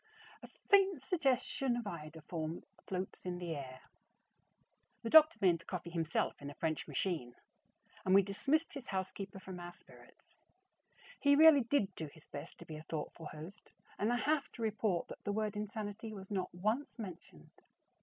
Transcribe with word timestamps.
A 0.41 0.47
faint 0.67 0.99
suggestion 0.99 1.75
of 1.77 1.83
iodoform 1.85 2.63
floats 2.87 3.23
in 3.23 3.37
the 3.37 3.55
air. 3.55 3.81
The 5.03 5.11
doctor 5.11 5.37
made 5.39 5.59
the 5.59 5.65
coffee 5.65 5.91
himself 5.91 6.41
in 6.41 6.49
a 6.49 6.55
French 6.55 6.87
machine, 6.87 7.35
and 8.03 8.15
we 8.15 8.23
dismissed 8.23 8.73
his 8.73 8.87
housekeeper 8.87 9.39
from 9.39 9.59
our 9.59 9.73
spirits. 9.73 10.33
He 11.19 11.35
really 11.35 11.61
did 11.61 11.93
do 11.93 12.07
his 12.07 12.25
best 12.25 12.57
to 12.57 12.65
be 12.65 12.77
a 12.77 12.83
thoughtful 12.89 13.27
host 13.27 13.73
and 13.99 14.11
I 14.11 14.17
have 14.17 14.51
to 14.53 14.63
report 14.63 15.07
that 15.09 15.23
the 15.23 15.31
word 15.33 15.55
"insanity" 15.55 16.11
was 16.13 16.31
not 16.31 16.49
once 16.51 16.97
mentioned. 16.97 17.61